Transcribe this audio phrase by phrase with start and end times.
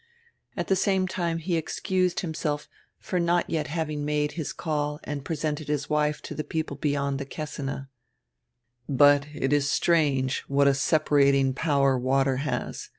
[0.57, 2.67] At die same time he excused himself
[2.97, 7.19] for not yet having made Ms call and presented his wife to die people beyond
[7.19, 7.85] die Kessine.
[8.89, 12.89] "But it is strange what a separating power water has.